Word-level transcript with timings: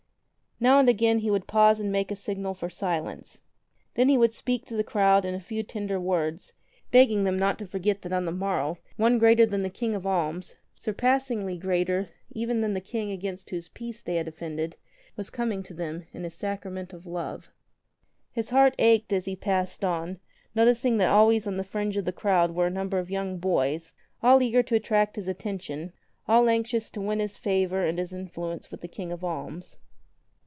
Now 0.63 0.77
and 0.77 0.87
again 0.87 1.17
he 1.17 1.31
would 1.31 1.47
pause 1.47 1.79
and 1.79 1.91
make 1.91 2.11
a 2.11 2.15
signal 2.15 2.53
for 2.53 2.69
silence. 2.69 3.39
Then 3.95 4.09
he 4.09 4.17
would 4.19 4.31
speak 4.31 4.63
to 4.67 4.75
the 4.77 4.83
crowd 4.83 5.25
in 5.25 5.33
a 5.33 5.39
few 5.39 5.63
tender 5.63 5.99
words, 5.99 6.53
begging 6.91 7.23
them 7.23 7.35
not 7.39 7.57
to 7.57 7.65
forget 7.65 8.03
that 8.03 8.13
on 8.13 8.25
the 8.25 8.31
morrow 8.31 8.77
One 8.95 9.17
greater 9.17 9.47
than 9.47 9.63
the 9.63 9.71
King 9.71 9.95
of 9.95 10.05
Alms, 10.05 10.53
surpassingly 10.71 11.57
greater 11.57 12.09
even 12.31 12.61
than 12.61 12.75
the 12.75 12.79
King 12.79 13.09
against 13.09 13.49
whose 13.49 13.69
peace 13.69 14.03
they 14.03 14.17
had 14.17 14.27
offended, 14.27 14.75
was 15.15 15.31
coming 15.31 15.63
to 15.63 15.73
them 15.73 16.05
in 16.13 16.23
His 16.25 16.35
Sacrament 16.35 16.93
of 16.93 17.07
Love. 17.07 17.45
37 17.45 17.55
His 18.33 18.49
heart 18.51 18.75
ached 18.77 19.11
as 19.11 19.25
he 19.25 19.35
passed 19.35 19.83
on, 19.83 20.19
noticing 20.53 20.97
that 20.97 21.09
always 21.09 21.47
on 21.47 21.57
the 21.57 21.63
fringe 21.63 21.97
of 21.97 22.05
the 22.05 22.11
crowd 22.13 22.51
were 22.53 22.67
a 22.67 22.69
number 22.69 22.99
of 22.99 23.09
young 23.09 23.39
boys, 23.39 23.93
all 24.21 24.43
eager 24.43 24.61
to 24.61 24.75
attract 24.75 25.15
his 25.15 25.27
attention, 25.27 25.91
all 26.27 26.47
anxious 26.47 26.91
to 26.91 27.01
win 27.01 27.17
his 27.17 27.35
favor 27.35 27.83
and 27.83 27.97
his 27.97 28.13
influence 28.13 28.69
with 28.69 28.81
the 28.81 28.87
King 28.87 29.11
of 29.11 29.23
Alms. 29.23 29.79